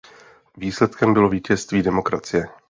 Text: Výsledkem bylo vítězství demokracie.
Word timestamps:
Výsledkem 0.57 1.13
bylo 1.13 1.29
vítězství 1.29 1.81
demokracie. 1.83 2.47